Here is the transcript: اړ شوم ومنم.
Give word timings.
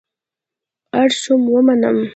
اړ 0.99 1.09
شوم 1.21 1.41
ومنم. 1.53 1.97